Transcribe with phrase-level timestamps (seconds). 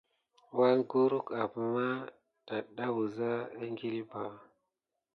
[0.57, 1.85] Vaki gorkute amà
[2.47, 3.31] tada wusa
[3.65, 4.23] ekile ɓā.